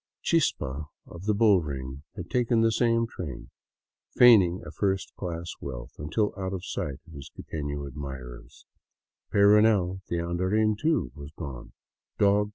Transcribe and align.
"Chispa" 0.25 0.87
of 1.13 1.25
the 1.25 1.35
bullring 1.35 2.01
had 2.15 2.27
taken 2.31 2.61
the 2.61 2.71
same 2.71 3.05
train, 3.05 3.51
feigning 4.15 4.63
a 4.65 4.71
first 4.71 5.13
class 5.15 5.53
wealth 5.61 5.91
until 5.99 6.33
out 6.35 6.53
of 6.53 6.65
sight 6.65 6.97
of 7.05 7.13
his 7.13 7.29
quiteiio 7.29 7.85
admirers. 7.87 8.65
Peyrounel, 9.31 10.01
the" 10.07 10.15
andarin," 10.23 10.75
too, 10.75 11.11
was 11.13 11.29
gone, 11.37 11.73
dog. 12.17 12.49